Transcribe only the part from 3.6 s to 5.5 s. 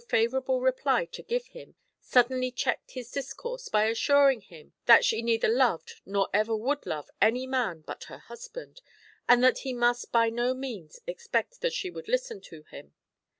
by assuring him that she neither